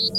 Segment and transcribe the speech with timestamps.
[0.00, 0.12] EU-kommissionen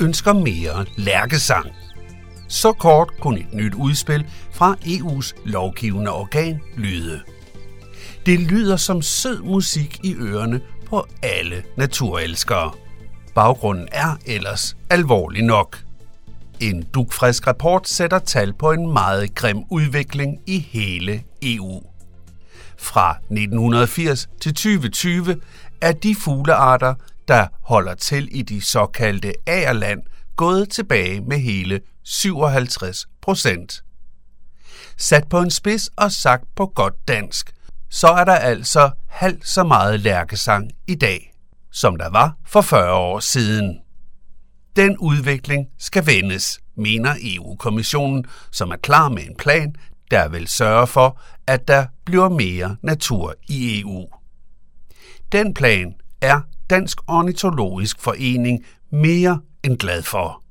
[0.00, 1.66] ønsker mere lærkesang.
[2.48, 7.20] Så kort kunne et nyt udspil fra EU's lovgivende organ lyde.
[8.26, 12.72] Det lyder som sød musik i ørerne på alle naturelskere.
[13.34, 15.89] Baggrunden er ellers alvorlig nok.
[16.60, 21.82] En dugfrisk rapport sætter tal på en meget grim udvikling i hele EU.
[22.78, 25.40] Fra 1980 til 2020
[25.80, 26.94] er de fuglearter,
[27.28, 30.02] der holder til i de såkaldte agerland,
[30.36, 33.84] gået tilbage med hele 57 procent.
[34.96, 37.52] Sat på en spids og sagt på godt dansk,
[37.90, 41.34] så er der altså halvt så meget lærkesang i dag,
[41.72, 43.80] som der var for 40 år siden.
[44.80, 49.74] Den udvikling skal vendes, mener EU-kommissionen, som er klar med en plan,
[50.10, 54.06] der vil sørge for, at der bliver mere natur i EU.
[55.32, 60.42] Den plan er Dansk Ornitologisk Forening mere end glad for.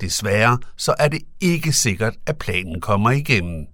[0.00, 3.66] Desværre så er det ikke sikkert, at planen kommer igennem.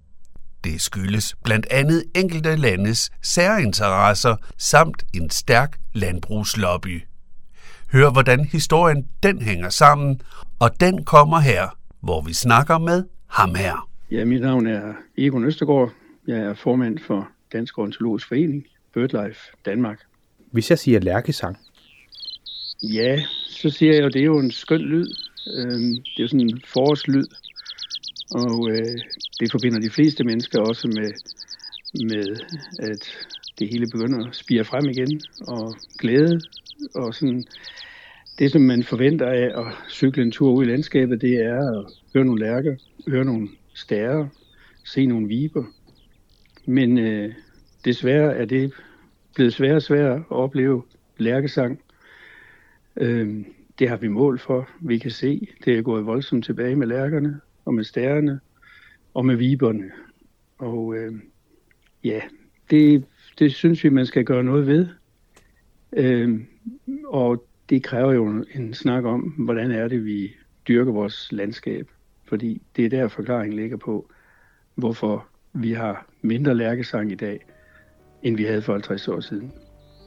[0.63, 7.08] Det skyldes blandt andet enkelte landes særinteresser samt en stærk landbrugslobby.
[7.91, 10.21] Hør, hvordan historien den hænger sammen,
[10.59, 13.89] og den kommer her, hvor vi snakker med ham her.
[14.11, 15.91] Ja, mit navn er Egon Østergaard.
[16.27, 19.99] Jeg er formand for Dansk Ornitologisk Forening, BirdLife Danmark.
[20.51, 21.57] Hvis jeg siger lærkesang?
[22.83, 25.07] Ja, så siger jeg jo, det er jo en skøn lyd.
[25.55, 27.25] Øhm, det er jo sådan en forårslyd.
[28.31, 28.97] Og øh,
[29.39, 31.11] det forbinder de fleste mennesker også med,
[32.09, 32.35] med,
[32.79, 33.11] at
[33.59, 35.21] det hele begynder at spire frem igen.
[35.47, 36.41] Og glæde.
[36.95, 37.43] Og sådan,
[38.39, 41.85] det, som man forventer af at cykle en tur ud i landskabet, det er at
[42.13, 42.75] høre nogle lærker,
[43.07, 44.27] høre nogle stærer,
[44.85, 45.63] se nogle viber.
[46.65, 47.33] Men øh,
[47.85, 48.73] desværre er det
[49.35, 50.83] blevet sværere og sværere at opleve
[51.17, 51.79] lærkesang
[52.99, 53.45] Øh,
[53.79, 54.69] det har vi mål for.
[54.81, 58.39] Vi kan se, det er gået voldsomt tilbage med lærkerne og med stærerne
[59.13, 59.91] og med viberne.
[60.57, 61.13] Og øh,
[62.03, 62.21] ja,
[62.69, 63.05] det,
[63.39, 64.87] det synes vi, man skal gøre noget ved.
[65.93, 66.39] Øh,
[67.05, 70.35] og det kræver jo en snak om, hvordan er det, vi
[70.67, 71.87] dyrker vores landskab.
[72.25, 74.09] Fordi det er der forklaringen ligger på,
[74.75, 77.45] hvorfor vi har mindre lærkesang i dag,
[78.23, 79.51] end vi havde for 50 år siden.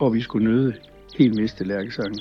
[0.01, 0.75] Og vi skulle nøde
[1.19, 2.21] helt miste lærkesangen.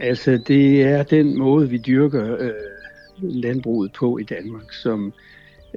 [0.00, 2.67] Altså, det er den måde, vi dyrker øh,
[3.22, 5.12] landbruget på i Danmark, som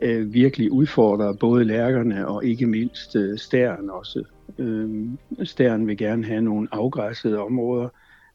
[0.01, 4.23] øh, virkelig udfordrer både lærkerne og ikke mindst øh, stæren også.
[4.59, 5.07] Øh,
[5.43, 7.89] stæren vil gerne have nogle afgræssede områder,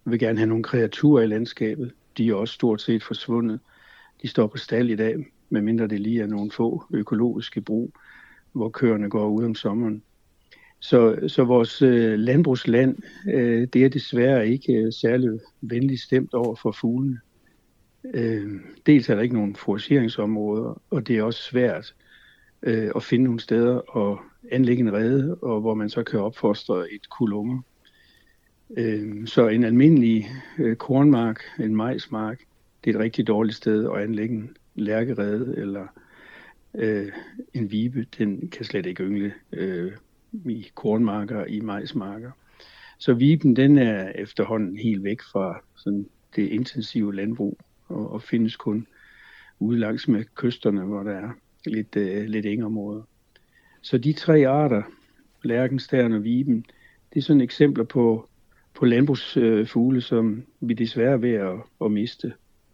[0.04, 1.92] vil gerne have nogle kreaturer i landskabet.
[2.18, 3.60] De er også stort set forsvundet.
[4.22, 5.16] De står på stald i dag,
[5.50, 7.92] medmindre det lige er nogle få økologiske brug,
[8.52, 10.02] hvor køerne går ud om sommeren.
[10.80, 12.96] Så, så vores øh, landbrugsland,
[13.34, 17.20] øh, det er desværre ikke øh, særlig venligt stemt over for fuglene.
[18.14, 21.94] Øh, dels er der ikke nogen forageringsområder, og det er også svært
[22.62, 24.20] øh, at finde nogle steder og
[24.52, 27.62] anlægge en rede, og hvor man så kan opfostre et kulunger.
[28.76, 30.26] Øh, så en almindelig
[30.58, 32.40] øh, kornmark, en majsmark,
[32.84, 35.86] det er et rigtig dårligt sted at anlægge en lærkerede eller
[36.74, 37.12] øh,
[37.54, 39.92] en vibe, den kan slet ikke yngle øh,
[40.48, 42.30] i kornmarker, i majsmarker.
[42.98, 46.06] Så viben, den er efterhånden helt væk fra sådan
[46.36, 47.58] det intensive landbrug,
[47.88, 48.86] og, og findes kun
[49.58, 51.30] ude langs med kysterne, hvor der er
[51.66, 53.02] lidt, øh, lidt engområder.
[53.82, 54.82] Så de tre arter,
[55.42, 56.66] lærkenstæren og viben,
[57.14, 58.28] det er sådan eksempler på,
[58.74, 62.32] på landbrugsfugle, som vi desværre er ved at, at miste.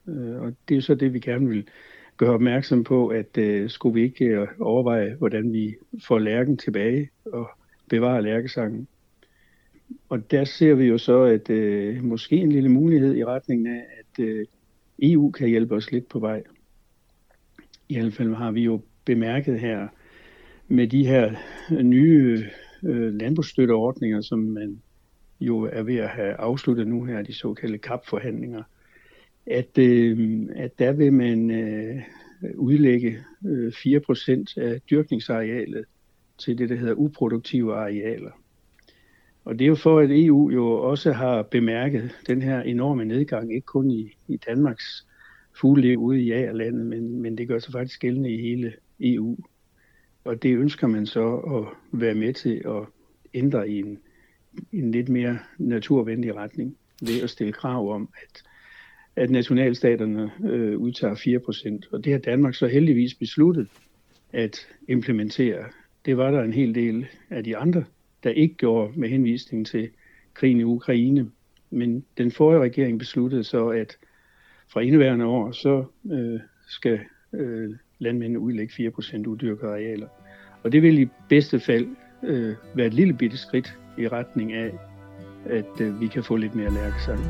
[0.08, 1.68] Øh, og det er så det, vi gerne vil
[2.16, 5.74] gøre opmærksom på, at øh, skulle vi ikke øh, overveje, hvordan vi
[6.06, 7.50] får lærken tilbage og
[7.88, 8.88] bevarer lærkesangen.
[10.08, 13.84] Og der ser vi jo så, at øh, måske en lille mulighed i retningen af,
[13.98, 14.46] at øh,
[15.02, 16.42] EU kan hjælpe os lidt på vej.
[17.88, 19.88] I hvert fald har vi jo bemærket her
[20.68, 21.34] med de her
[21.82, 22.44] nye
[22.82, 24.82] øh, landbrugsstøtteordninger, som man
[25.40, 28.62] jo er ved at have afsluttet nu her, de såkaldte kapforhandlinger,
[29.46, 32.02] at, øh, at der vil man øh,
[32.54, 35.84] udlægge øh, 4% af dyrkningsarealet
[36.38, 38.41] til det, der hedder uproduktive arealer.
[39.44, 43.54] Og det er jo for, at EU jo også har bemærket den her enorme nedgang,
[43.54, 45.06] ikke kun i, i Danmarks
[45.60, 49.36] fugleliv ude i A-landet, men, men det gør sig faktisk gældende i hele EU.
[50.24, 52.82] Og det ønsker man så at være med til at
[53.34, 53.98] ændre i en,
[54.72, 58.42] en lidt mere naturvenlig retning ved at stille krav om, at,
[59.16, 61.88] at nationalstaterne øh, udtager 4%.
[61.92, 63.68] Og det har Danmark så heldigvis besluttet
[64.32, 64.56] at
[64.88, 65.64] implementere.
[66.04, 67.84] Det var der en hel del af de andre,
[68.24, 69.90] der ikke gjorde med henvisning til
[70.34, 71.30] krigen i Ukraine.
[71.70, 73.96] Men den forrige regering besluttede så, at
[74.68, 77.00] fra indeværende år, så øh, skal
[77.32, 80.08] øh, landmændene udlægge 4% uddyrkede arealer.
[80.62, 81.86] Og det vil i bedste fald
[82.22, 84.72] øh, være et lille bitte skridt i retning af,
[85.46, 87.20] at øh, vi kan få lidt mere lærkesang.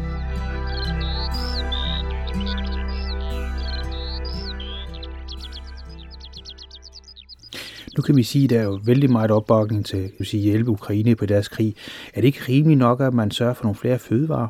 [7.97, 10.71] Nu kan vi sige, at der er jo vældig meget opbakning til at sige, hjælpe
[10.71, 11.75] Ukraine på deres krig.
[12.15, 14.49] Er det ikke rimeligt nok, at man sørger for nogle flere fødevarer?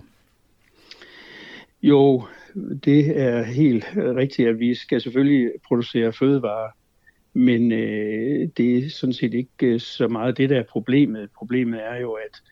[1.83, 2.25] Jo,
[2.85, 6.71] det er helt rigtigt, at vi skal selvfølgelig producere fødevarer,
[7.33, 11.29] men øh, det er sådan set ikke øh, så meget det, der er problemet.
[11.37, 12.43] Problemet er jo, at,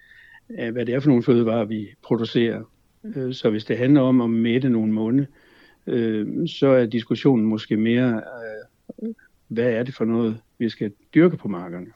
[0.58, 2.62] at hvad det er for nogle fødevarer, vi producerer.
[3.04, 5.26] Øh, så hvis det handler om at mætte nogle munde,
[5.86, 8.22] øh, så er diskussionen måske mere,
[9.02, 9.08] øh,
[9.48, 11.86] hvad er det for noget, vi skal dyrke på markerne.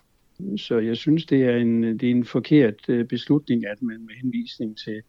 [0.57, 4.15] Så jeg synes, det er en, det er en forkert øh, beslutning, at man med
[4.23, 5.03] henvisning til,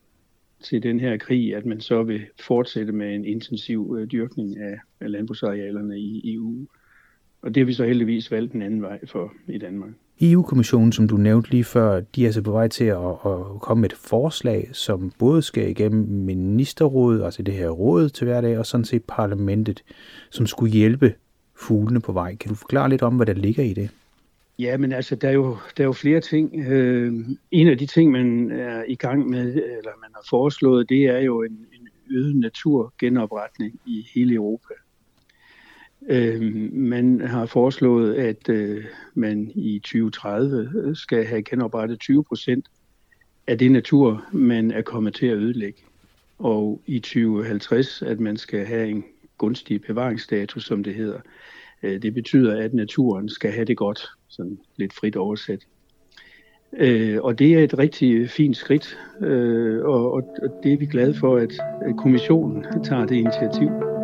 [0.64, 4.80] til den her krig, at man så vil fortsætte med en intensiv øh, dyrkning af,
[5.00, 6.68] af landbrugsarealerne i EU.
[7.42, 9.92] Og det har vi så heldigvis valgt en anden vej for i Danmark.
[10.22, 13.82] EU-kommissionen, som du nævnte lige før, de er altså på vej til at, at komme
[13.82, 18.66] med et forslag, som både skal igennem ministerrådet, altså det her råd til hverdag, og
[18.66, 19.84] sådan set parlamentet,
[20.30, 21.14] som skulle hjælpe
[21.56, 22.36] fuglene på vej.
[22.36, 23.90] Kan du forklare lidt om, hvad der ligger i det?
[24.60, 26.66] Ja, men altså, der er jo, der er jo flere ting.
[26.68, 27.14] Øh,
[27.52, 31.20] en af de ting, man er i gang med, eller man har foreslået, det er
[31.20, 34.74] jo en, en øget naturgenopretning i hele Europa.
[36.10, 36.42] Øh,
[36.74, 42.66] man har foreslået, at øh, man i 2030 skal have genoprettet 20 procent
[43.48, 45.82] af det natur, man er kommet til at ødelægge.
[46.38, 49.04] Og i 2050, at man skal have en
[49.38, 51.20] gunstige bevaringsstatus, som det hedder.
[51.84, 55.60] Øh, det betyder, at naturen skal have det godt, sådan lidt frit oversat.
[56.78, 60.24] Øh, og det er et rigtig fint skridt, øh, og
[60.64, 61.52] det er vi glade for, at
[61.98, 63.95] kommissionen tager det initiativ.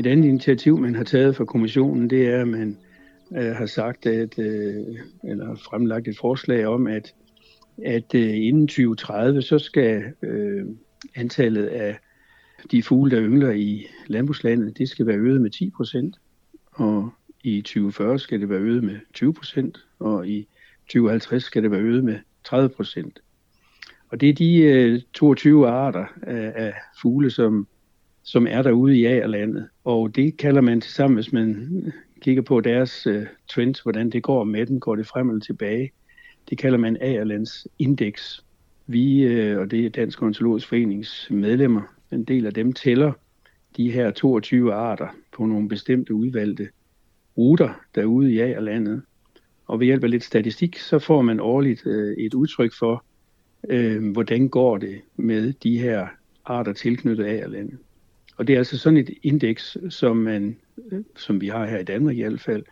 [0.00, 2.78] Et andet initiativ, man har taget fra kommissionen, det er, at man
[3.36, 4.84] øh, har sagt, at, øh,
[5.24, 7.14] eller har fremlagt et forslag om, at,
[7.84, 10.66] at øh, inden 2030, så skal øh,
[11.14, 11.98] antallet af
[12.70, 16.16] de fugle, der yngler i landbrugslandet, det skal være øget med 10 procent,
[16.72, 17.10] og
[17.44, 20.48] i 2040 skal det være øget med 20 procent, og i
[20.86, 23.18] 2050 skal det være øget med 30 procent.
[24.08, 27.66] Og det er de øh, 22 arter af, af fugle, som
[28.22, 29.68] som er derude i A-landet.
[29.84, 34.22] Og det kalder man til sammen, hvis man kigger på deres øh, trends, hvordan det
[34.22, 35.92] går med den, går det frem eller tilbage.
[36.50, 38.44] Det kalder man Agerlands indeks.
[38.86, 41.82] Vi, øh, og det er Dansk Ornitologisk Forenings medlemmer,
[42.12, 43.12] en del af dem tæller
[43.76, 46.68] de her 22 arter på nogle bestemte udvalgte
[47.38, 49.02] ruter derude i Agerlandet.
[49.66, 53.04] Og ved hjælp af lidt statistik, så får man årligt øh, et udtryk for,
[53.68, 56.06] øh, hvordan går det med de her
[56.44, 57.78] arter tilknyttet Agerlandet.
[58.40, 60.56] Og det er altså sådan et indeks, som, man,
[60.92, 62.62] øh, som vi har her i Danmark i hvert fald,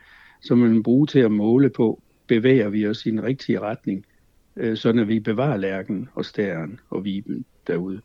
[0.42, 4.06] som man bruger til at måle på, bevæger vi os i den rigtige retning,
[4.56, 8.00] øh, sådan at vi bevarer lærken og stæren og viben derude.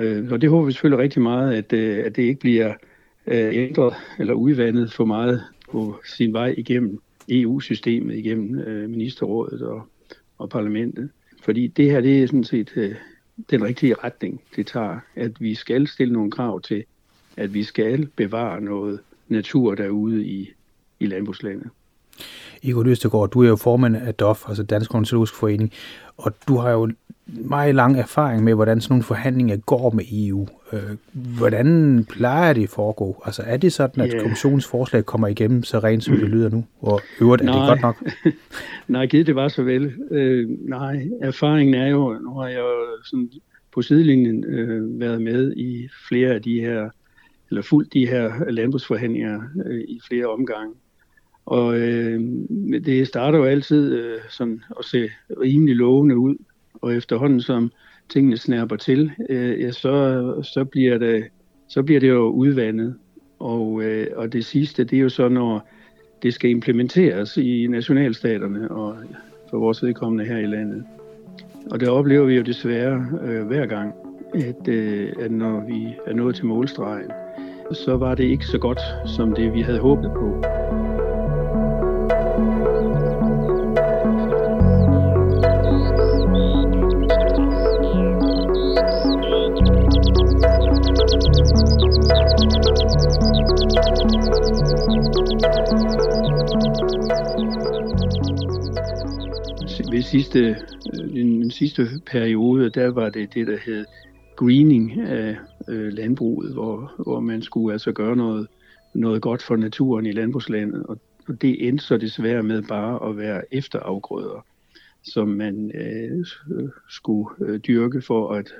[0.00, 2.74] Øh, og det håber vi selvfølgelig rigtig meget, at, øh, at det ikke bliver
[3.26, 9.82] øh, ændret eller udvandet for meget på sin vej igennem EU-systemet, igennem øh, ministerrådet og,
[10.38, 11.10] og parlamentet.
[11.42, 12.96] Fordi det her, det er sådan set
[13.50, 14.98] den rigtige retning, det tager.
[15.16, 16.84] At vi skal stille nogle krav til,
[17.36, 20.50] at vi skal bevare noget natur derude i,
[21.00, 21.70] i landbrugslandet.
[22.62, 25.72] Igor Løstegård, du er jo formand af DOF, altså Dansk Ornitologisk Forening,
[26.16, 26.90] og du har jo
[27.26, 30.48] meget lang erfaring med, hvordan sådan nogle forhandlinger går med EU.
[30.72, 30.80] Øh,
[31.12, 33.22] hvordan plejer det at foregå?
[33.24, 34.22] Altså er det sådan, at yeah.
[34.22, 36.64] kommissionens forslag kommer igennem så rent, som det lyder nu?
[36.80, 37.58] Og øvrigt er nej.
[37.58, 38.10] det godt nok?
[38.88, 39.92] nej, givet det var så vel.
[40.10, 43.30] Øh, nej, erfaringen er jo, nu har jeg jo sådan
[43.74, 46.90] på sidelinjen øh, været med i flere af de her,
[47.50, 50.74] eller fuldt de her landbrugsforhandlinger øh, i flere omgange.
[51.46, 52.20] Og øh,
[52.84, 55.10] det starter jo altid øh, sådan at se
[55.40, 56.34] rimelig lovende ud,
[56.74, 57.70] og efterhånden som
[58.08, 61.24] tingene snærper til, øh, ja, så, så, bliver det,
[61.68, 62.94] så bliver det jo udvandet.
[63.38, 65.68] Og, øh, og det sidste, det er jo så, når
[66.22, 68.96] det skal implementeres i nationalstaterne og
[69.50, 70.84] for vores vedkommende her i landet.
[71.70, 73.94] Og det oplever vi jo desværre øh, hver gang,
[74.34, 77.10] at, øh, at når vi er nået til målstregen,
[77.72, 78.80] så var det ikke så godt
[79.16, 80.42] som det, vi havde håbet på.
[99.94, 103.84] Ved sidste, øh, den sidste periode, der var det det, der hed
[104.36, 105.36] greening af
[105.68, 108.48] øh, landbruget, hvor, hvor man skulle altså gøre noget,
[108.94, 110.86] noget godt for naturen i landbrugslandet.
[110.86, 110.98] Og,
[111.28, 114.46] og det endte så desværre med bare at være efterafgrøder,
[115.02, 118.54] som man øh, øh skulle øh, dyrke for at,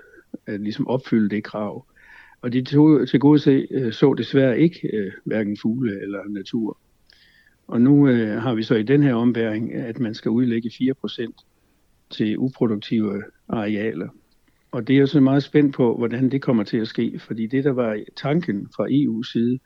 [0.47, 1.85] at ligesom opfylde det krav.
[2.45, 6.79] Og de to, til gode se, øh, så desværre ikke øh, hverken fugle eller natur.
[7.67, 11.33] Og nu øh, har vi så i den her ombæring, at man skal udlægge 4%
[12.11, 14.09] til uproduktive arealer.
[14.71, 17.47] Og det er jeg så meget spændt på, hvordan det kommer til at ske, fordi
[17.47, 19.59] det, der var tanken fra EU's side,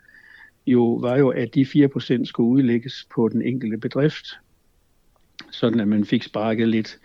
[0.66, 4.26] jo var jo, at de 4% skulle udlægges på den enkelte bedrift,
[5.50, 6.98] sådan at man fik sparket lidt,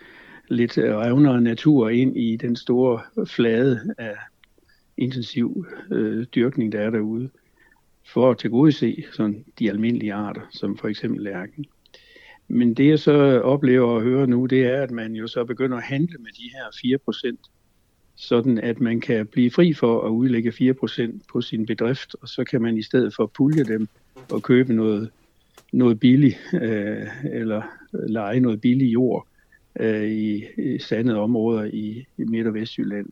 [0.48, 4.14] lidt revnere natur ind i den store flade af
[4.96, 7.30] intensiv øh, dyrkning, der er derude,
[8.12, 11.64] for at tilgodese sådan de almindelige arter, som for eksempel lærken.
[12.48, 15.76] Men det jeg så oplever og hører nu, det er, at man jo så begynder
[15.76, 16.96] at handle med de her
[17.32, 17.50] 4%
[18.16, 22.44] sådan at man kan blive fri for at udlægge 4% på sin bedrift, og så
[22.44, 23.88] kan man i stedet for pulje dem
[24.28, 25.10] og købe noget,
[25.72, 27.62] noget billigt, øh, eller
[28.08, 29.26] lege noget billig jord
[29.80, 33.06] øh, i, i sandede områder i, i Midt- og Vestjylland,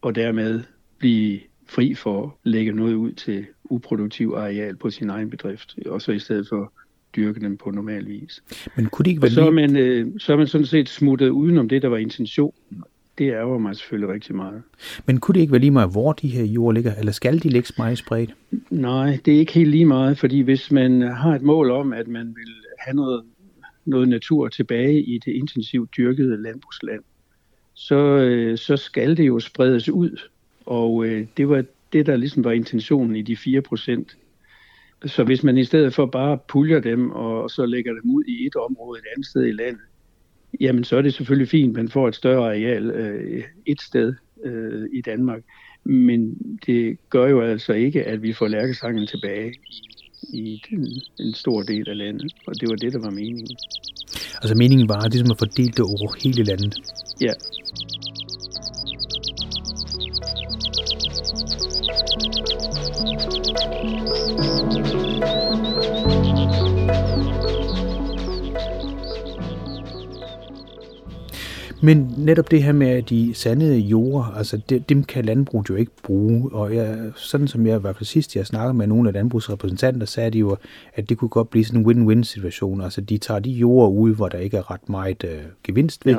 [0.00, 0.62] og dermed
[0.98, 6.02] blive fri for at lægge noget ud til uproduktiv areal på sin egen bedrift, og
[6.02, 6.72] så i stedet for
[7.16, 8.42] dyrke dem på normal vis.
[8.76, 10.88] Men kunne det ikke være og så, er man, øh, så er man sådan set
[10.88, 12.84] smuttet udenom det, der var intentionen
[13.18, 14.62] det ærger mig selvfølgelig rigtig meget.
[15.06, 17.48] Men kunne det ikke være lige meget, hvor de her jord ligger, eller skal de
[17.48, 18.34] ligge meget spredt?
[18.70, 22.08] Nej, det er ikke helt lige meget, fordi hvis man har et mål om, at
[22.08, 23.24] man vil have noget,
[23.84, 27.02] noget natur tilbage i det intensivt dyrkede landbrugsland,
[27.74, 30.20] så, øh, så skal det jo spredes ud.
[30.66, 34.16] Og øh, det var det, der ligesom var intentionen i de 4 procent.
[35.06, 38.46] Så hvis man i stedet for bare puljer dem, og så lægger dem ud i
[38.46, 39.82] et område et andet sted i landet,
[40.60, 44.88] jamen så er det selvfølgelig fint, man får et større areal øh, et sted øh,
[44.92, 45.42] i Danmark.
[45.84, 46.34] Men
[46.66, 49.54] det gør jo altså ikke, at vi får lærkesangen tilbage
[50.32, 50.86] i, i den,
[51.20, 52.34] en stor del af landet.
[52.46, 53.56] Og det var det, der var meningen.
[54.42, 56.74] Altså meningen var ligesom at fordele det over hele landet?
[57.20, 57.32] Ja.
[71.84, 75.92] Men netop det her med de sandede jorder, altså det, dem kan landbruget jo ikke
[76.02, 79.14] bruge, og jeg, sådan som jeg i hvert fald sidst, jeg snakkede med nogle af
[79.14, 80.56] landbrugsrepræsentanter, sagde de jo,
[80.94, 84.14] at det kunne godt blive sådan en win-win situation, altså de tager de jorder ud,
[84.14, 86.18] hvor der ikke er ret meget øh, gevinst ved, ja.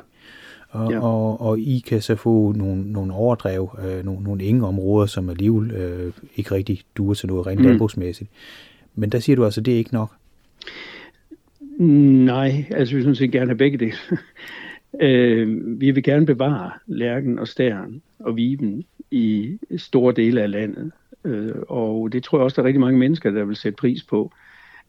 [0.70, 1.00] Og, ja.
[1.00, 5.30] og, og I kan så få nogle, nogle overdrev, øh, nogle, nogle enge områder, som
[5.30, 7.68] alligevel øh, ikke rigtig duer til noget rent mm.
[7.68, 8.30] landbrugsmæssigt.
[8.96, 10.12] Men der siger du altså, det er ikke nok?
[11.80, 13.98] Nej, altså vi synes ikke gerne have begge dele.
[15.02, 20.92] Øh, vi vil gerne bevare lærken og stæren og viben i store dele af landet.
[21.26, 24.04] Øh, og det tror jeg også, der er rigtig mange mennesker, der vil sætte pris
[24.04, 24.32] på,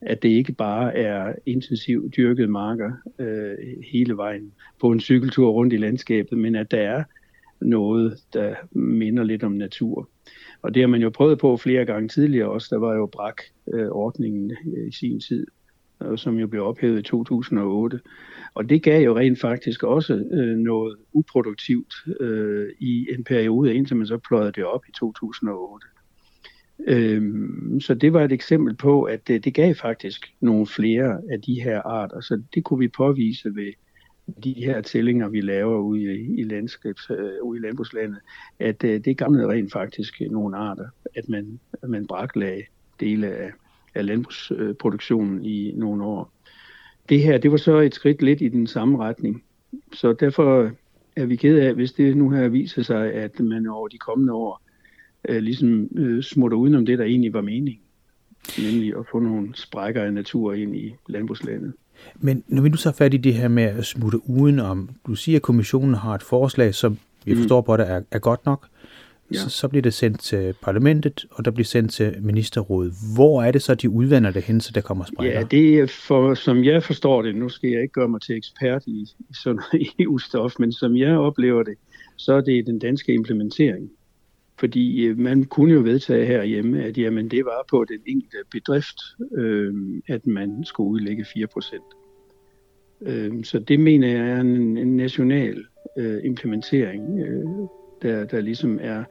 [0.01, 3.55] at det ikke bare er intensivt dyrket marker øh,
[3.93, 7.05] hele vejen på en cykeltur rundt i landskabet, men at der er
[7.61, 10.09] noget, der minder lidt om natur.
[10.63, 12.69] Og det har man jo prøvet på flere gange tidligere også.
[12.71, 15.47] Der var jo brak-ordningen øh, øh, i sin tid,
[16.03, 18.01] øh, som jo blev ophævet i 2008.
[18.57, 23.97] Og det gav jo rent faktisk også øh, noget uproduktivt øh, i en periode, indtil
[23.97, 25.87] man så pløjede det op i 2008.
[26.87, 31.41] Øhm, så det var et eksempel på, at det, det gav faktisk nogle flere af
[31.41, 32.21] de her arter.
[32.21, 33.73] Så det kunne vi påvise ved
[34.45, 38.19] de her tællinger, vi laver ude i, i, landskabs, øh, ude i landbrugslandet,
[38.59, 42.63] at øh, det gamle rent faktisk nogle arter, at man, at man braklagde
[43.01, 43.51] dele af,
[43.95, 46.36] af landbrugsproduktionen i nogle år.
[47.09, 49.43] Det her, det var så et skridt lidt i den samme retning.
[49.93, 50.71] Så derfor
[51.17, 54.33] er vi ked af, hvis det nu her viser sig, at man over de kommende
[54.33, 54.63] år
[55.29, 57.83] øh, ligesom øh, smutter udenom det, der egentlig var meningen.
[58.59, 61.73] Nemlig at få nogle sprækker af natur ind i landbrugslandet.
[62.21, 65.37] Men når vi nu så fat i det her med at smutte udenom, du siger,
[65.37, 67.39] at kommissionen har et forslag, som vi mm.
[67.39, 68.67] forstår på det er, er godt nok.
[69.33, 69.39] Ja.
[69.39, 72.93] så, så bliver det sendt til parlamentet, og der bliver sendt til ministerrådet.
[73.15, 75.39] Hvor er det så, de udvander det hen, så der kommer sprækker?
[75.39, 78.37] Ja, det er for, som jeg forstår det, nu skal jeg ikke gøre mig til
[78.37, 79.63] ekspert i, i sådan
[80.01, 81.75] EU-stof, men som jeg oplever det,
[82.17, 83.91] så er det den danske implementering.
[84.59, 88.97] Fordi øh, man kunne jo vedtage herhjemme, at jamen, det var på den enkelte bedrift,
[89.37, 89.75] øh,
[90.09, 91.85] at man skulle udlægge 4 procent.
[93.03, 95.65] Øh, så det mener jeg er en, en national
[95.99, 97.45] øh, implementering, øh,
[98.03, 99.05] der, der ligesom er,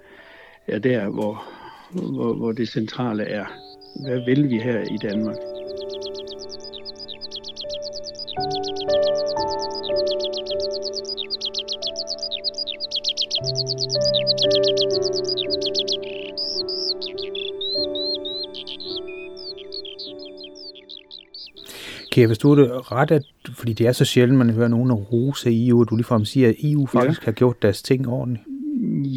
[0.67, 1.43] er der, hvor,
[1.91, 3.45] hvor, hvor det centrale er.
[4.05, 5.35] Hvad vil vi her i Danmark?
[22.11, 23.23] Kan jeg forstå det ret, at,
[23.53, 26.49] fordi det er så sjældent, man hører nogen rose i EU, at du ligefrem siger,
[26.49, 27.25] at EU faktisk ja.
[27.25, 28.54] har gjort deres ting ordentligt?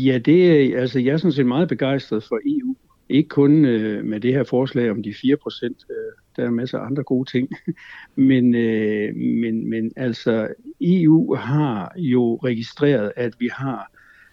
[0.05, 2.77] Ja, det er, altså jeg er sådan set meget begejstret for EU.
[3.09, 6.79] Ikke kun øh, med det her forslag om de 4 procent, øh, der er masser
[6.79, 7.49] af andre gode ting,
[8.31, 10.49] men, øh, men, men altså
[10.81, 13.93] EU har jo registreret, at vi har,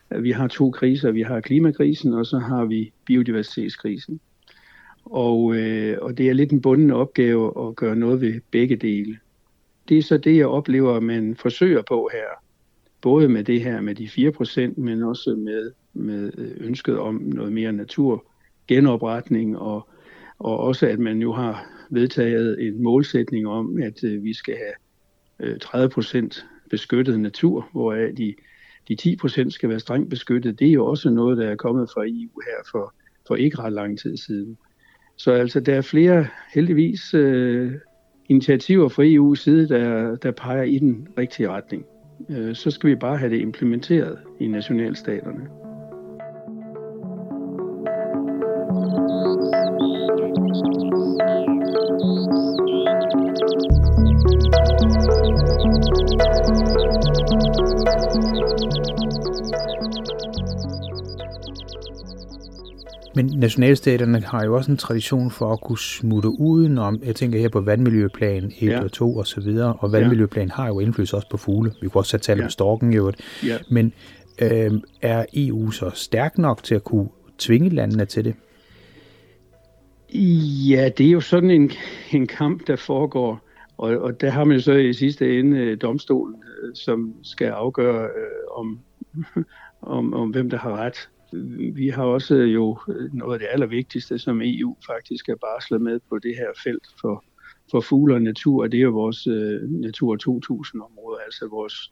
[0.09, 1.11] at vi har to kriser.
[1.11, 4.19] Vi har klimakrisen, og så har vi biodiversitetskrisen.
[5.05, 9.17] Og, øh, og det er lidt en bunden opgave at gøre noget ved begge dele.
[9.89, 12.44] Det er så det, jeg oplever, man forsøger på her.
[13.05, 17.53] Både med det her med de 4%, men også med, med øh, ønsket om noget
[17.53, 18.25] mere natur,
[18.67, 19.87] genopretning, og,
[20.39, 25.51] og også at man nu har vedtaget en målsætning om, at øh, vi skal have
[25.51, 28.35] øh, 30% beskyttet natur, hvoraf de,
[28.87, 30.59] de 10% skal være strengt beskyttet.
[30.59, 32.93] Det er jo også noget, der er kommet fra EU her for,
[33.27, 34.57] for ikke ret lang tid siden.
[35.17, 37.71] Så altså, der er flere heldigvis øh,
[38.29, 41.85] initiativer fra EU's side, der, der peger i den rigtige retning.
[42.29, 45.47] Øh, så skal vi bare have det implementeret i nationalstaterne.
[63.15, 67.49] Men nationalstaterne har jo også en tradition for at kunne smutte udenom, jeg tænker her
[67.49, 68.83] på vandmiljøplan 1 ja.
[68.83, 71.71] og 2 og så videre, og vandmiljøplan har jo indflydelse også på fugle.
[71.81, 72.45] Vi kunne også sætte tale ja.
[72.45, 73.11] på storken jo.
[73.45, 73.57] Ja.
[73.69, 73.93] Men
[74.41, 78.35] øh, er EU så stærk nok til at kunne tvinge landene til det?
[80.69, 81.71] Ja, det er jo sådan en,
[82.11, 83.41] en kamp, der foregår,
[83.77, 87.47] og, og der har man jo så i sidste ende øh, domstolen, øh, som skal
[87.47, 88.79] afgøre øh, om,
[89.97, 91.09] om, om, hvem der har ret
[91.73, 95.81] vi har også øh, jo øh, noget af det allervigtigste, som EU faktisk er barslet
[95.81, 97.25] med på det her felt for,
[97.71, 101.91] for fugle og natur, og det er jo vores øh, Natur 2000-område, altså vores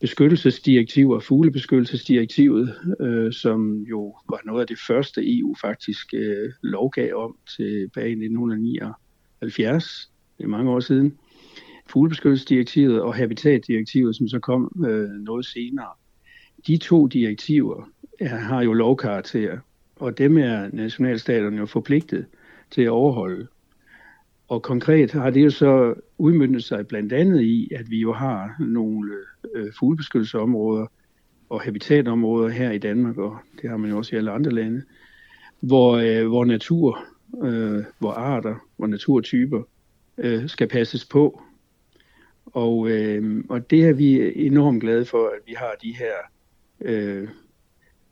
[0.00, 7.36] beskyttelsesdirektiver, fuglebeskyttelsesdirektivet, øh, som jo var noget af det første EU faktisk øh, lovgav om
[7.56, 11.18] tilbage i 1979, det er mange år siden.
[11.86, 15.88] Fuglebeskyttelsesdirektivet og habitatdirektivet, som så kom øh, noget senere.
[16.66, 17.88] De to direktiver
[18.20, 19.58] har jo lovkarakter,
[19.96, 22.26] og dem er nationalstaterne jo forpligtet
[22.70, 23.46] til at overholde.
[24.48, 28.56] Og konkret har det jo så udmyndtet sig blandt andet i, at vi jo har
[28.58, 29.12] nogle
[29.54, 30.86] øh, fuglebeskyttelsesområder
[31.48, 34.82] og habitatområder her i Danmark, og det har man jo også i alle andre lande,
[35.60, 37.04] hvor, øh, hvor natur,
[37.42, 39.62] øh, hvor arter, hvor naturtyper
[40.18, 41.42] øh, skal passes på.
[42.46, 46.14] Og, øh, og det er vi enormt glade for, at vi har de her
[46.80, 47.28] øh,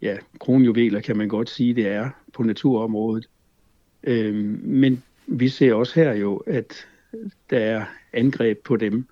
[0.02, 3.28] ja, kronjuveler kan man godt sige, det er på naturområdet.
[4.04, 6.86] Øhm, men vi ser også her jo, at
[7.50, 9.06] der er angreb på dem.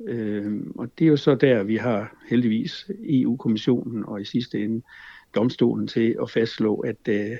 [0.00, 4.82] Øhm, og det er jo så der, vi har heldigvis EU-kommissionen og i sidste ende
[5.34, 7.36] domstolen til at fastslå, at øh,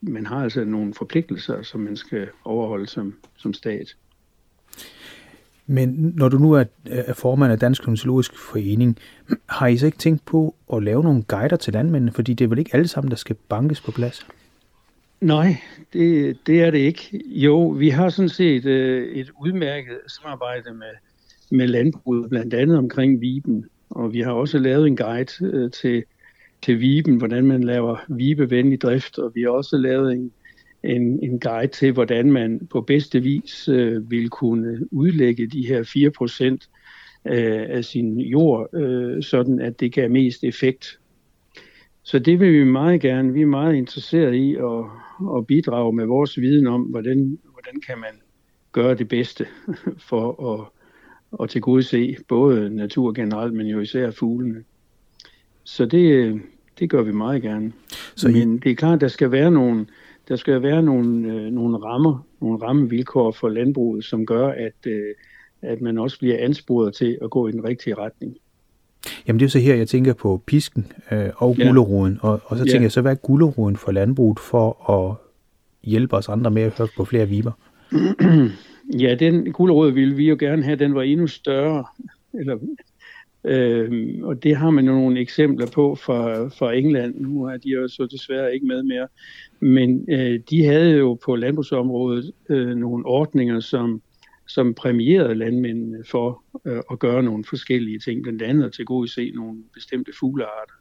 [0.00, 3.96] man har altså nogle forpligtelser, som man skal overholde som, som stat.
[5.72, 8.98] Men når du nu er, er formand af Dansk Klimatologisk Forening,
[9.46, 12.12] har I så ikke tænkt på at lave nogle guider til landmændene?
[12.12, 14.26] Fordi det er vel ikke alle sammen, der skal bankes på plads?
[15.20, 15.56] Nej,
[15.92, 17.22] det, det er det ikke.
[17.26, 20.92] Jo, vi har sådan set øh, et udmærket samarbejde med,
[21.50, 23.64] med landbruget, blandt andet omkring Viben.
[23.90, 26.04] Og vi har også lavet en guide øh, til,
[26.62, 30.32] til Viben, hvordan man laver vibevenlig drift, og vi har også lavet en,
[30.84, 35.82] en, en guide til, hvordan man på bedste vis øh, vil kunne udlægge de her
[37.26, 40.98] 4% øh, af sin jord, øh, sådan at det gav mest effekt.
[42.02, 43.32] Så det vil vi meget gerne.
[43.32, 44.84] Vi er meget interesserede i at,
[45.36, 48.20] at bidrage med vores viden om, hvordan, hvordan kan man
[48.72, 49.46] gøre det bedste
[50.08, 50.66] for at,
[51.42, 54.64] at tilgodese både natur generelt, men jo især fuglene.
[55.64, 56.40] Så det,
[56.78, 57.72] det gør vi meget gerne.
[58.16, 59.86] Så Men det er klart, der skal være nogle,
[60.28, 65.14] der skal være nogle, øh, nogle rammer, nogle rammevilkår for landbruget, som gør, at, øh,
[65.62, 68.36] at man også bliver ansporet til at gå i den rigtige retning.
[69.26, 71.66] Jamen det er jo så her, jeg tænker på pisken øh, og ja.
[71.66, 72.82] guleroden, og, og så tænker ja.
[72.82, 75.16] jeg så, hvad er guleroden for landbruget for at
[75.90, 77.52] hjælpe os andre med at høre på flere viber?
[79.04, 81.84] ja, den gulerod ville vi jo gerne have, den var endnu større.
[82.34, 82.58] Eller,
[83.44, 87.14] øh, og det har man jo nogle eksempler på fra, fra England.
[87.20, 89.08] Nu er de jo så desværre ikke med mere.
[89.60, 94.02] Men øh, de havde jo på landbrugsområdet øh, nogle ordninger, som
[94.46, 99.08] som præmierede landmændene for øh, at gøre nogle forskellige ting, blandt andet at til gode
[99.08, 100.74] se nogle bestemte fuglearter,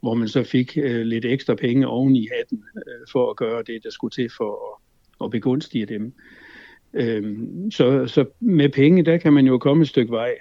[0.00, 3.62] hvor man så fik øh, lidt ekstra penge oven i hatten øh, for at gøre
[3.66, 6.12] det, der skulle til for at, at begunstige dem.
[6.94, 7.38] Øh,
[7.70, 10.34] så, så med penge, der kan man jo komme et stykke vej,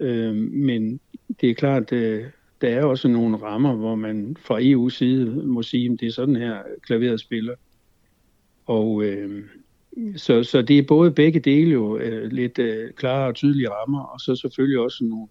[0.00, 1.00] øh, men
[1.40, 2.24] det er klart, øh,
[2.60, 6.12] der er også nogle rammer, hvor man fra EU's side må sige, at det er
[6.12, 7.54] sådan her klaveret spiller.
[8.66, 9.44] Og øh,
[10.16, 14.02] så, så det er både begge dele jo øh, lidt øh, klare og tydelige rammer,
[14.02, 15.26] og så selvfølgelig også nogle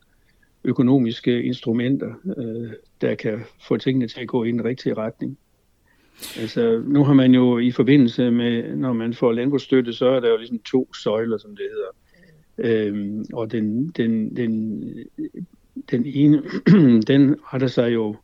[0.64, 5.38] økonomiske instrumenter, øh, der kan få tingene til at gå i den rigtige retning.
[6.40, 10.30] Altså, nu har man jo i forbindelse med, når man får landbrugsstøtte, så er der
[10.30, 11.90] jo ligesom to søjler, som det hedder.
[12.58, 14.84] Øhm, og den, den, den,
[15.92, 16.44] den ene,
[17.08, 18.16] den retter sig jo,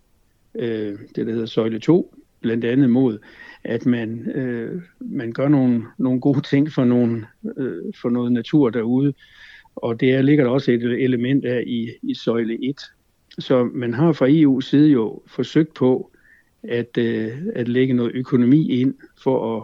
[0.55, 3.19] øh, det der hedder søjle 2, blandt andet mod
[3.63, 7.25] at man, øh, man gør nogle, nogle gode ting for, nogle,
[7.57, 9.13] øh, for noget natur derude.
[9.75, 12.75] Og det er, ligger der også et element af i, i søjle 1.
[13.39, 16.11] Så man har fra EU's side jo forsøgt på
[16.63, 19.63] at, øh, at lægge noget økonomi ind for at,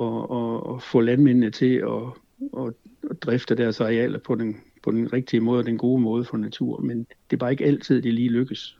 [0.00, 2.02] at, at, at få landmændene til at,
[2.58, 2.72] at,
[3.10, 6.80] at drifte deres arealer på den, på den rigtige måde, den gode måde for natur.
[6.80, 8.76] Men det er bare ikke altid, det lige lykkes.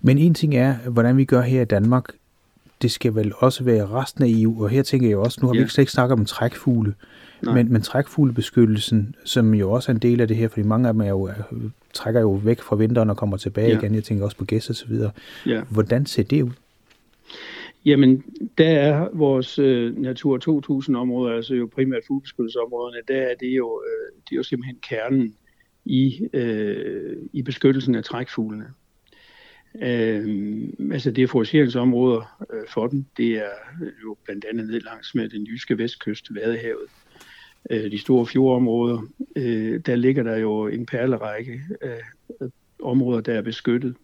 [0.00, 2.14] Men en ting er, hvordan vi gør her i Danmark
[2.82, 5.54] det skal vel også være resten af EU, og her tænker jeg også, nu har
[5.54, 5.58] ja.
[5.58, 6.94] vi ikke slet ikke snakket om trækfugle,
[7.42, 10.94] men, men trækfuglebeskyttelsen, som jo også er en del af det her, fordi mange af
[10.94, 11.30] dem er jo,
[11.92, 13.78] trækker jo væk fra vinteren og kommer tilbage ja.
[13.78, 15.10] igen, jeg tænker også på gæst og så videre.
[15.46, 15.62] Ja.
[15.70, 16.50] Hvordan ser det ud?
[17.86, 18.24] Jamen,
[18.58, 24.22] der er vores øh, Natur 2000-områder, altså jo primært fuglebeskyttelsesområderne, der er det jo, øh,
[24.24, 25.34] det er jo simpelthen kernen
[25.84, 28.66] i, øh, i beskyttelsen af trækfuglene.
[29.82, 33.04] Øh, altså det er forageringsområder øh, for dem.
[33.16, 36.88] Det er øh, jo blandt andet ned langs med den jyske vestkyst, Vadehavet.
[37.70, 39.00] Øh, de store fjordområder,
[39.36, 42.00] øh, der ligger der jo en perlerække af
[42.40, 42.50] øh,
[42.82, 43.96] områder, der er beskyttet.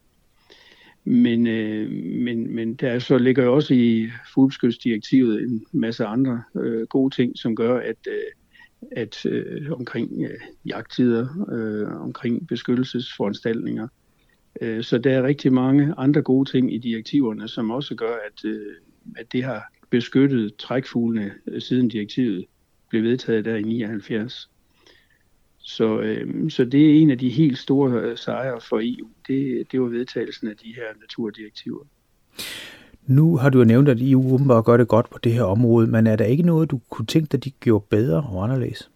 [1.05, 1.91] Men, øh,
[2.23, 7.38] men, men der så ligger jo også i fuglebeskyttelsesdirektivet en masse andre øh, gode ting,
[7.38, 13.88] som gør, at, øh, at øh, omkring øh, jagttider, øh, omkring beskyttelsesforanstaltninger,
[14.61, 18.45] Øh, så der er rigtig mange andre gode ting i direktiverne, som også gør, at,
[18.45, 18.77] øh,
[19.17, 22.45] at det har beskyttet trækfuglene øh, siden direktivet
[22.88, 24.51] blev vedtaget der i 79.
[25.62, 29.09] Så, øh, så det er en af de helt store sejre for EU.
[29.29, 31.85] Det, det var vedtagelsen af de her naturdirektiver.
[33.07, 35.87] Nu har du jo nævnt, at EU åbenbart gør det godt på det her område,
[35.87, 38.90] men er der ikke noget, du kunne tænke dig, de gjorde bedre og anderledes?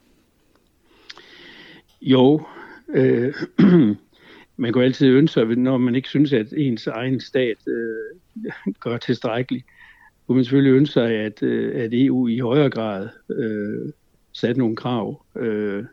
[2.03, 2.43] Jo,
[2.89, 3.35] øh,
[4.57, 8.53] man kan altid ønske sig, når man ikke synes, at ens egen stat øh,
[8.85, 9.67] gør tilstrækkeligt,
[10.27, 13.93] kunne man selvfølgelig ønske sig, at, øh, at EU i højere grad øh,
[14.33, 15.85] satte nogle krav øh,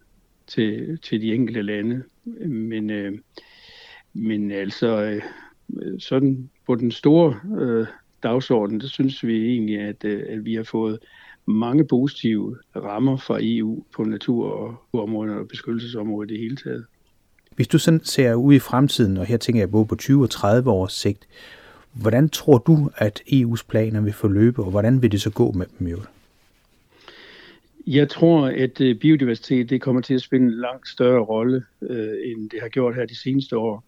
[0.48, 2.04] til, til de enkelte lande.
[2.48, 3.20] Men, øh,
[4.14, 5.20] men altså,
[5.82, 7.88] øh, sådan på den store øh,
[8.24, 11.00] dagsorden, der synes vi egentlig, at, øh, at vi har fået
[11.46, 16.86] mange positive rammer fra EU på natur- og området og beskyttelsesområdet i det hele taget.
[17.56, 20.30] Hvis du sådan ser ud i fremtiden, og her tænker jeg både på 20 og
[20.30, 21.28] 30 års sigt,
[21.94, 25.66] hvordan tror du, at EU's planer vil forløbe, og hvordan vil det så gå med
[25.80, 26.04] dem?
[27.88, 32.18] Jeg tror, at øh, biodiversitet det kommer til at spille en langt større rolle, øh,
[32.26, 33.84] end det har gjort her de seneste år.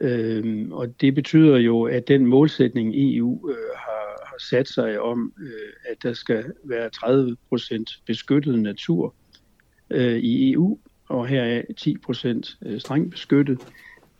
[0.00, 5.32] Øh, og det betyder jo, at den målsætning EU øh, har, har sat sig om,
[5.42, 9.14] øh, at der skal være 30 procent beskyttet natur
[9.90, 10.78] øh, i EU
[11.12, 13.60] og her er 10 procent øh, strengt beskyttet.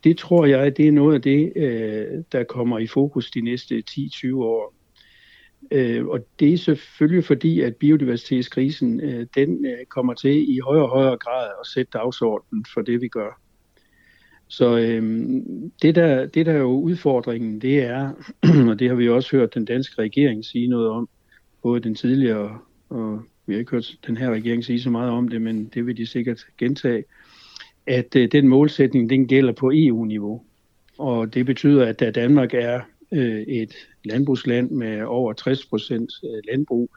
[0.05, 3.83] Det tror jeg, det er noget af det, øh, der kommer i fokus de næste
[3.91, 4.75] 10-20 år.
[5.73, 10.85] Øh, og det er selvfølgelig fordi, at biodiversitetskrisen øh, den øh, kommer til i højere
[10.85, 13.41] og højere grad at sætte dagsordenen for det, vi gør.
[14.49, 15.03] Så øh,
[15.83, 18.13] det, der, det der er jo udfordringen, det er,
[18.71, 21.09] og det har vi også hørt den danske regering sige noget om,
[21.63, 22.59] både den tidligere
[22.89, 25.87] og vi har ikke hørt den her regering sige så meget om det, men det
[25.87, 27.05] vil de sikkert gentage,
[27.87, 30.43] at øh, den målsætning, den gælder på EU-niveau.
[30.99, 32.81] Og det betyder, at da Danmark er
[33.13, 36.91] øh, et landbrugsland med over 60 procent øh, landbrug.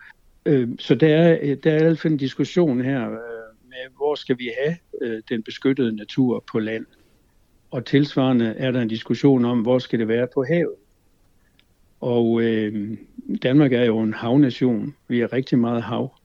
[0.45, 3.17] Øh, så der er, der er i hvert fald en diskussion her øh,
[3.67, 6.85] med, hvor skal vi have øh, den beskyttede natur på land.
[7.71, 10.75] Og tilsvarende er der en diskussion om, hvor skal det være på havet.
[12.01, 12.97] Og øh,
[13.43, 14.95] Danmark er jo en havnation.
[15.07, 16.15] Vi har rigtig meget hav.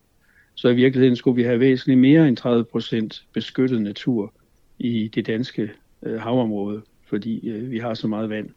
[0.55, 4.35] Så i virkeligheden skulle vi have væsentligt mere end 30 procent beskyttet natur
[4.79, 5.71] i det danske
[6.03, 8.51] øh, havområde, fordi øh, vi har så meget vand.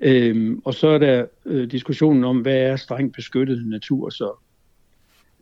[0.00, 4.32] Øhm, og så er der øh, diskussionen om, hvad er strengt beskyttet natur så?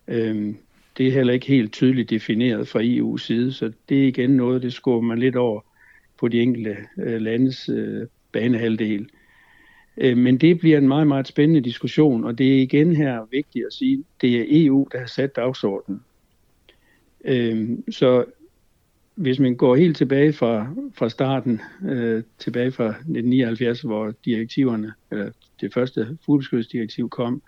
[0.09, 0.57] Øhm,
[0.99, 4.63] det er heller ikke helt tydeligt defineret fra EU's side, så det er igen noget,
[4.63, 5.61] det skubber man lidt over
[6.19, 9.09] på de enkelte øh, landes øh, banehalvdel.
[9.97, 13.67] Øh, men det bliver en meget, meget spændende diskussion, og det er igen her vigtigt
[13.67, 16.01] at sige, det er EU, der har sat dagsordenen.
[17.25, 18.25] Øh, så
[19.19, 25.31] hvis man går helt tilbage fra, fra starten, øh, tilbage fra 1979, hvor direktiverne, eller
[25.61, 27.43] det første fuglebeskyttelsesdirektiv kom,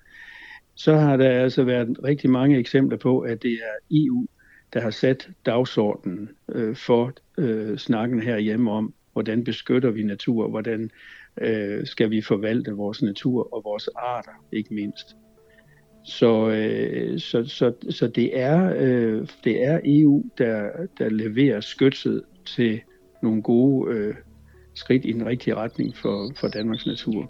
[0.74, 4.26] så har der altså været rigtig mange eksempler på, at det er EU,
[4.72, 10.90] der har sat dagsordenen øh, for øh, snakken herhjemme om, hvordan beskytter vi natur, hvordan
[11.40, 15.16] øh, skal vi forvalte vores natur og vores arter, ikke mindst.
[16.04, 22.22] Så, øh, så, så, så det, er, øh, det er EU, der, der leverer skytset
[22.46, 22.80] til
[23.22, 24.14] nogle gode øh,
[24.74, 27.28] skridt i den rigtige retning for, for Danmarks natur.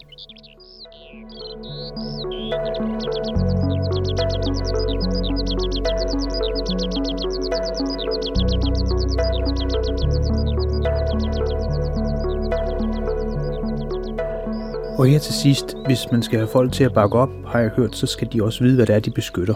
[15.01, 17.71] Og her til sidst, hvis man skal have folk til at bakke op, har jeg
[17.77, 19.55] hørt, så skal de også vide, hvad det er, de beskytter.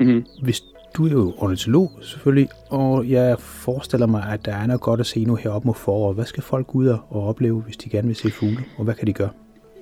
[0.00, 0.24] Mm-hmm.
[0.42, 0.62] Hvis
[0.96, 5.06] du er jo ornitolog selvfølgelig, og jeg forestiller mig, at der er noget godt at
[5.06, 6.14] se nu heroppe mod foråret.
[6.14, 9.06] Hvad skal folk ud og opleve, hvis de gerne vil se fugle, og hvad kan
[9.06, 9.28] de gøre?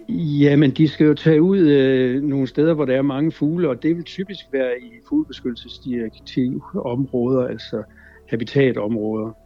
[0.08, 3.82] Jamen, de skal jo tage ud øh, nogle steder, hvor der er mange fugle, og
[3.82, 7.82] det vil typisk være i fuglebeskyttelsesdirektiv områder, altså
[8.30, 9.36] habitatområder.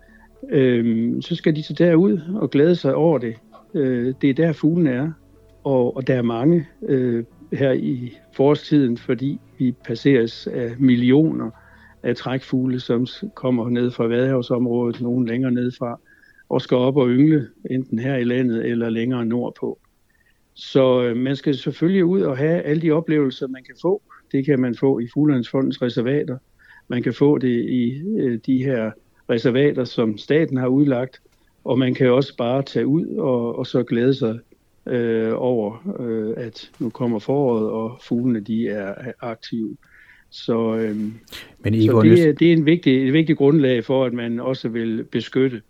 [0.51, 3.35] Øhm, så skal de så derud og glæde sig over det.
[3.75, 5.13] Øh, det er der fuglen er,
[5.65, 11.51] og, og der er mange øh, her i forårstiden, fordi vi passeres af millioner
[12.03, 16.01] af trækfugle, som kommer ned fra Vadehavsområdet, nogen længere ned fra,
[16.49, 19.79] og skal op og yngle, enten her i landet eller længere nordpå.
[20.55, 24.03] Så øh, man skal selvfølgelig ud og have alle de oplevelser, man kan få.
[24.33, 26.39] Det kan man få i Fuglandsfondens reservater.
[26.89, 28.91] Man kan få det i øh, de her
[29.31, 31.21] reservater, som staten har udlagt.
[31.65, 34.39] Og man kan også bare tage ud og, og så glæde sig
[34.87, 39.77] øh, over, øh, at nu kommer foråret, og fuglene de er aktive.
[40.31, 40.97] Så, øh,
[41.59, 44.69] Men så det, er, det er en vigtig, et vigtigt grundlag for, at man også
[44.69, 45.63] vil beskytte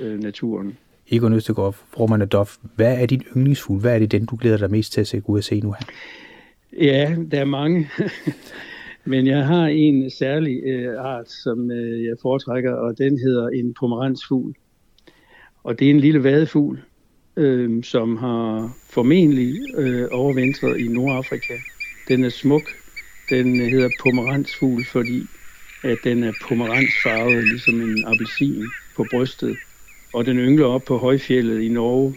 [0.00, 0.76] øh, naturen.
[1.10, 3.80] Egon Østegård, formand af DOF, hvad er din yndlingsfugl?
[3.80, 5.72] Hvad er det den, du glæder dig mest til at se ud og se nu
[5.72, 5.86] her?
[6.84, 7.88] Ja, der er mange.
[9.04, 13.74] Men jeg har en særlig øh, art, som øh, jeg foretrækker, og den hedder en
[13.80, 14.54] pomeransfugl.
[15.64, 16.78] Og det er en lille vadefugl,
[17.36, 21.58] øh, som har formentlig øh, overvintret i Nordafrika.
[22.08, 22.70] Den er smuk.
[23.30, 25.30] Den øh, hedder pomeransfugl, fordi
[25.82, 29.58] at den er pomeransfarvet, ligesom en appelsin på brystet.
[30.12, 32.14] Og den yngler op på højfjellet i Norge,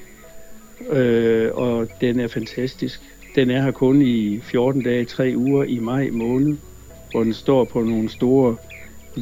[0.90, 3.02] øh, og den er fantastisk.
[3.36, 6.58] Den er her kun i 14 dage, 3 uger i maj måned,
[7.12, 8.58] hvor den står på nogle store,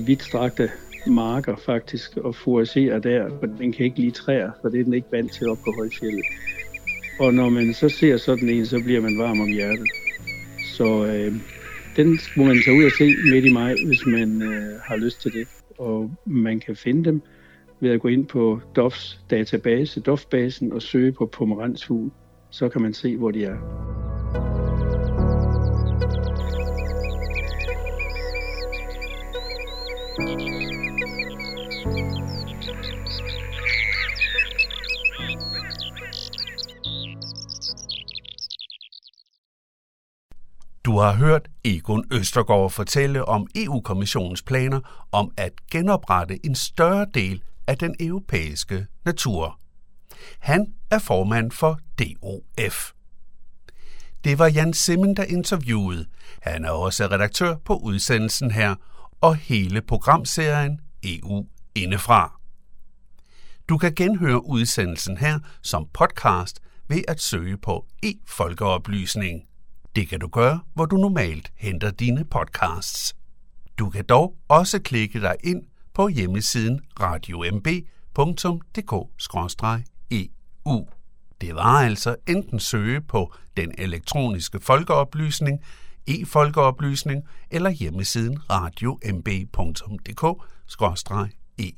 [0.06, 0.72] vidtstrakte
[1.08, 4.94] marker faktisk og foragerer der, for den kan ikke lide træer, for det er den
[4.94, 6.24] ikke vant til op på højfjellet.
[7.20, 9.88] Og når man så ser sådan en, så bliver man varm om hjertet.
[10.76, 11.34] Så øh,
[11.96, 15.22] den må man tage ud og se midt i maj, hvis man øh, har lyst
[15.22, 15.48] til det.
[15.78, 17.22] Og man kan finde dem
[17.80, 22.12] ved at gå ind på DOFs database, DOF-basen, og søge på pomeransfugl.
[22.50, 23.58] Så kan man se, hvor de er.
[40.96, 47.44] Du har hørt Egon Østergaard fortælle om EU-kommissionens planer om at genoprette en større del
[47.68, 49.60] af den europæiske natur.
[50.40, 52.92] Han er formand for DOF.
[54.24, 56.06] Det var Jan Simmen, der interviewede.
[56.42, 58.76] Han er også redaktør på udsendelsen her
[59.22, 62.40] og hele programserien EU Indefra.
[63.70, 69.55] Du kan genhøre udsendelsen her som podcast ved at søge på e-folkeoplysning.
[69.96, 73.16] Det kan du gøre, hvor du normalt henter dine podcasts.
[73.80, 79.10] Du kan dog også klikke dig ind på hjemmesiden radiomb.dk-eu.
[80.12, 80.28] E
[81.42, 85.64] Det var altså enten søge på den elektroniske folkeoplysning,
[86.08, 90.42] e-folkeoplysning eller hjemmesiden radiomb.dk-eu.
[91.58, 91.72] E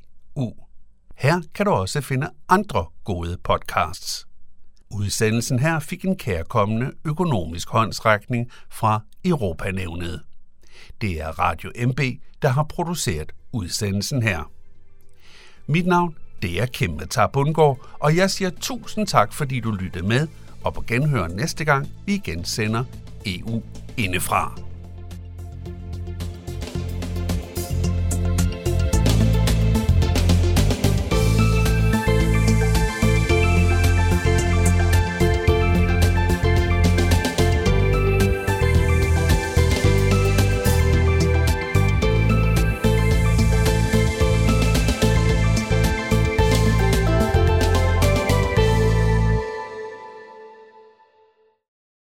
[1.15, 4.27] Her kan du også finde andre gode podcasts.
[4.89, 10.21] Udsendelsen her fik en kærkommende økonomisk håndsrækning fra Europanævnet.
[11.01, 11.99] Det er Radio MB,
[12.41, 14.51] der har produceret udsendelsen her.
[15.67, 20.27] Mit navn det er Kim Tabundgaard, og jeg siger tusind tak, fordi du lyttede med,
[20.63, 22.83] og på genhør næste gang vi igen sender
[23.25, 23.63] EU
[23.97, 24.66] indefra.